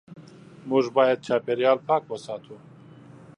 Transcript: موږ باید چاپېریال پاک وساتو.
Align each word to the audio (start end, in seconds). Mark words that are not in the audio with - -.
موږ 0.69 0.85
باید 0.97 1.23
چاپېریال 1.27 1.77
پاک 1.87 2.03
وساتو. 2.07 2.55